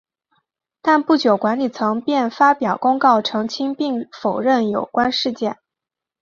[0.81, 5.59] 但不久管理层便发表公告澄清并否认有关事件。